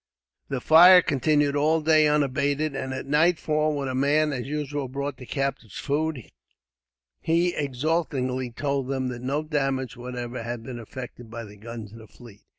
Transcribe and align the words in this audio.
The 0.49 0.61
fire 0.61 1.03
continued 1.03 1.55
all 1.55 1.79
day 1.79 2.07
unabated; 2.07 2.75
and 2.75 2.91
at 2.91 3.05
nightfall, 3.05 3.75
when 3.77 3.87
a 3.87 3.93
man, 3.93 4.33
as 4.33 4.47
usual, 4.47 4.87
brought 4.87 5.17
the 5.17 5.27
captives 5.27 5.77
food, 5.77 6.31
he 7.19 7.53
exultingly 7.53 8.49
told 8.49 8.87
them 8.87 9.09
that 9.09 9.21
no 9.21 9.43
damage 9.43 9.95
whatever 9.95 10.41
had 10.41 10.63
been 10.63 10.79
effected 10.79 11.29
by 11.29 11.43
the 11.43 11.55
guns 11.55 11.91
of 11.91 11.99
the 11.99 12.07
fleet. 12.07 12.41